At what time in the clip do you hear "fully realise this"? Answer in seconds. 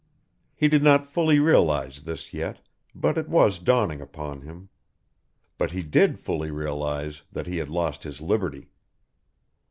1.05-2.33